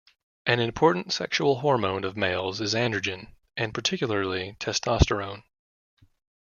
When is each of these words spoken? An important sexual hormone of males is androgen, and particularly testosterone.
An 0.47 0.59
important 0.59 1.13
sexual 1.13 1.59
hormone 1.59 2.03
of 2.05 2.17
males 2.17 2.59
is 2.59 2.73
androgen, 2.73 3.35
and 3.55 3.71
particularly 3.71 4.55
testosterone. 4.59 5.43